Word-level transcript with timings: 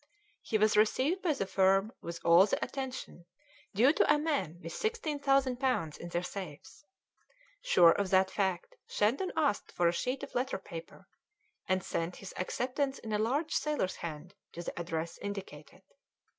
He 0.41 0.57
was 0.57 0.75
received 0.75 1.21
by 1.21 1.33
the 1.33 1.45
firm 1.45 1.93
with 2.01 2.19
all 2.25 2.47
the 2.47 2.65
attention 2.65 3.27
due 3.75 3.93
to 3.93 4.11
a 4.11 4.17
man 4.17 4.59
with 4.63 4.73
sixteen 4.73 5.19
thousand 5.19 5.57
pounds 5.59 5.95
in 5.95 6.09
their 6.09 6.23
safes. 6.23 6.83
Sure 7.61 7.91
of 7.91 8.09
that 8.09 8.31
fact, 8.31 8.75
Shandon 8.87 9.31
asked 9.37 9.71
for 9.71 9.87
a 9.87 9.93
sheet 9.93 10.23
of 10.23 10.33
letter 10.33 10.57
paper, 10.57 11.07
and 11.69 11.83
sent 11.83 12.15
his 12.15 12.33
acceptance 12.35 12.97
in 12.97 13.13
a 13.13 13.19
large 13.19 13.53
sailor's 13.53 13.97
hand 13.97 14.33
to 14.53 14.63
the 14.63 14.79
address 14.81 15.19
indicated. 15.19 15.83